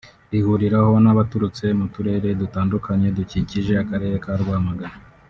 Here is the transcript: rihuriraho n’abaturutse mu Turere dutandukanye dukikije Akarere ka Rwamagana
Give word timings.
rihuriraho 0.31 0.93
n’abaturutse 1.03 1.65
mu 1.79 1.85
Turere 1.93 2.29
dutandukanye 2.41 3.07
dukikije 3.17 3.73
Akarere 3.83 4.15
ka 4.23 4.33
Rwamagana 4.43 4.97